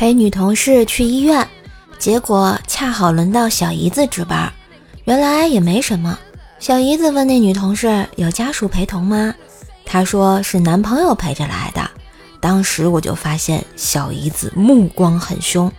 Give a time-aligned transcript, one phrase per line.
[0.00, 1.46] 陪女同事去医院，
[1.98, 4.50] 结果恰好轮到小姨子值班。
[5.04, 6.18] 原来也没什么。
[6.58, 9.34] 小姨子问那女同事有家属陪同吗？
[9.84, 11.90] 她说是男朋友陪着来的。
[12.40, 15.70] 当时我就发现小姨子目光很凶，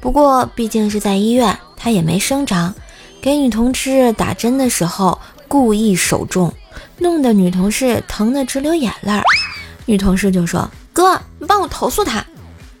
[0.00, 2.74] 不过毕竟是在医院，她也没声张。
[3.22, 5.16] 给女同事打针的时候
[5.46, 6.52] 故意手重，
[6.98, 9.22] 弄得女同事疼得直流眼泪儿。
[9.86, 12.26] 女同事就说：“哥，你帮我投诉他。”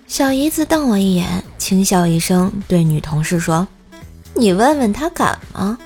[0.08, 3.68] 小姨子瞪我一眼，轻笑一声，对女同事说
[4.32, 5.78] ：“你问问他敢吗？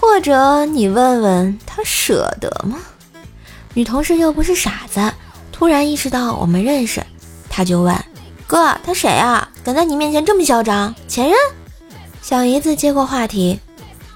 [0.00, 2.78] 或者你问问他舍得吗？”
[3.74, 5.12] 女同事又不是傻子，
[5.52, 7.04] 突然意识到我们认识，
[7.50, 7.94] 她就问
[8.48, 9.46] ：“哥，他谁啊？
[9.62, 10.94] 敢在你面前这么嚣张？
[11.06, 11.36] 前任？”
[12.22, 13.60] 小姨子接过话题：“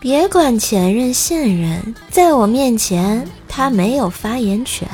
[0.00, 4.88] 别管前任现任，在我面前他没有发言权。”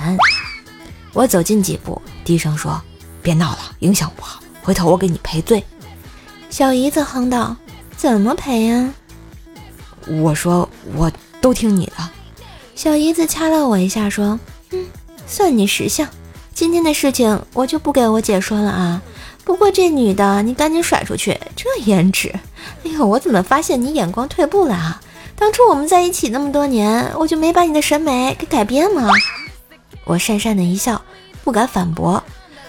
[1.14, 2.82] 我走近几步，低声说
[3.22, 5.64] ：“别闹了，影响不好。”回头我给你赔罪。
[6.50, 7.56] 小姨子哼道
[7.96, 8.92] ：“怎么赔呀？”
[10.20, 11.92] 我说：“我都听你的。”
[12.76, 14.38] 小姨子掐了我一下，说
[14.72, 14.84] ：“嗯，
[15.26, 16.06] 算你识相。
[16.52, 19.00] 今天的事情我就不给我姐说了啊。
[19.42, 21.40] 不过这女的，你赶紧甩出去。
[21.56, 22.28] 这颜值，
[22.84, 25.00] 哎呦，我怎么发现你眼光退步了啊？
[25.34, 29.10] 当初我们在一起那么多年，我就没把你的审美给改变吗？”
[30.04, 31.00] 我讪讪的一笑，
[31.42, 32.22] 不敢反驳。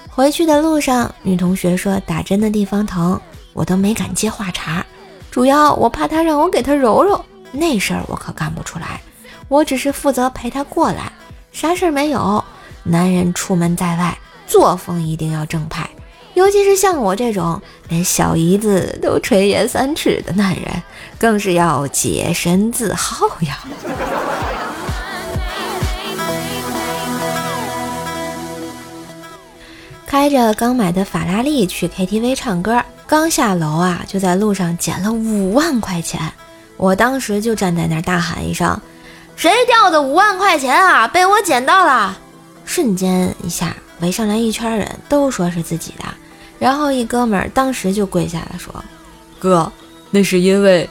[0.10, 3.20] 回去的路上，女同学说打针的地方疼，
[3.54, 4.84] 我都没敢接话茬，
[5.32, 9.00] 主要我怕她让我给她揉揉，那事儿我可干不出来。
[9.48, 11.12] 我只是负责陪她过来，
[11.52, 12.44] 啥事儿没有。
[12.84, 15.90] 男人出门在外，作风一定要正派，
[16.34, 20.84] 尤其是像我这种连小姨子都垂涎三尺的男人，
[21.18, 23.60] 更是要洁身自好呀。
[30.10, 36.20] 开着刚买的法拉利去 KTV 唱歌，刚下楼啊，就在路上捡了五万块钱。
[36.78, 38.76] 我当时就站在那儿大喊一声
[39.38, 41.08] ：“谁掉的五万块钱啊？
[41.08, 42.18] 被我捡到了！”
[42.66, 46.06] 瞬间一下围上来一圈人，都说是自己的。
[46.58, 48.84] 然后一哥们儿当时就跪下了说
[49.38, 49.72] ：“哥，
[50.10, 50.90] 那是因为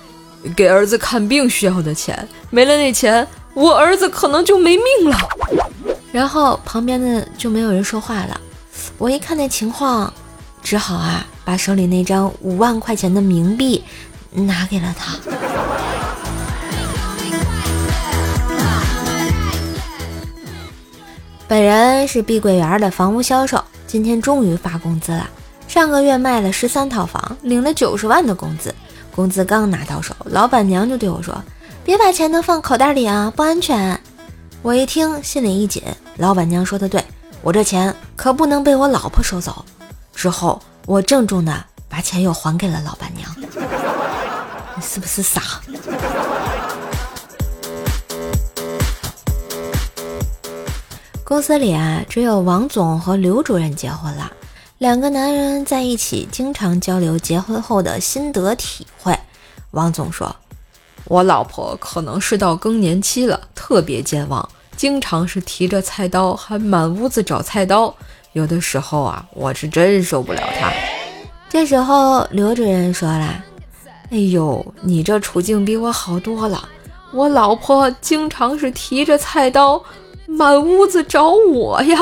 [0.55, 2.17] 给儿子看病需要的钱，
[2.51, 5.19] 没了那钱，我儿子可能就没命了。”
[6.13, 8.41] 然后旁边的就没有人说话了。
[8.99, 10.13] 我一看那情况，
[10.61, 13.85] 只好啊，把手里那张五万块钱的冥币
[14.33, 15.15] 拿给了他。
[21.47, 25.31] 本人是碧桂园的房屋销售，今天终于发工资了。
[25.69, 28.75] 上个月卖了十三套房，领了九十万的工资。
[29.15, 31.41] 工资刚拿到手，老板娘就对我说
[31.85, 33.99] ：“别把钱都放口袋里啊，不安全。”
[34.61, 35.83] 我一听，心里一紧。
[36.17, 37.03] 老板娘说的对。
[37.43, 39.65] 我这钱可不能被我老婆收走。
[40.15, 43.31] 之后，我郑重的把钱又还给了老板娘。
[44.75, 45.41] 你是不是傻？
[51.25, 54.33] 公司里啊，只有王总和刘主任结婚了。
[54.79, 59.19] 两个男人在一起，经常交流结婚后的心得体会。
[59.73, 60.35] 王总说
[61.05, 64.49] ：“我老婆可能是到更年期了，特别健忘。”
[64.79, 67.93] 经常是提着菜刀，还满屋子找菜刀。
[68.33, 70.71] 有的时候啊，我是真受不了他。
[71.49, 73.43] 这时候，刘主任说了
[74.13, 76.69] ：“哎呦，你这处境比我好多了。
[77.13, 79.83] 我老婆经常是提着菜刀，
[80.29, 81.99] 满屋子找我呀，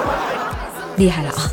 [0.98, 1.50] 厉害了啊！”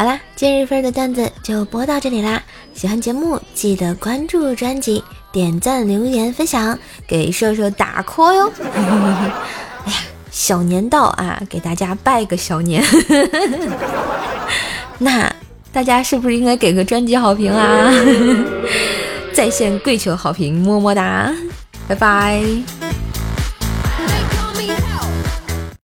[0.00, 2.42] 好啦，今日份的段子就播到这里啦。
[2.72, 8.50] 喜欢节目记得关注专辑，点赞、留言、分享，给瘦瘦打 call 哟！
[9.84, 9.98] 哎呀，
[10.30, 12.82] 小年到啊，给大家拜个小年。
[14.96, 15.30] 那
[15.70, 17.92] 大家是不是应该给个专辑好评啊？
[19.34, 21.30] 在线跪求好评，么么哒，
[21.86, 22.42] 拜拜。